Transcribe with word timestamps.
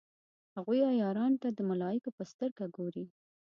هغوی 0.55 0.79
عیارانو 0.91 1.39
ته 1.41 1.47
د 1.51 1.59
ملایکو 1.69 2.09
په 2.17 2.23
سترګه 2.31 2.65
ګوري. 2.75 3.05